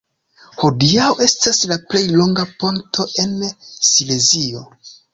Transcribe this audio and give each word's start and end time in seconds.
Hodiaŭ 0.61 1.09
estas 1.25 1.61
la 1.73 1.77
plej 1.93 2.03
longa 2.23 2.49
ponto 2.65 3.09
en 3.27 3.39
Silezio. 3.93 4.69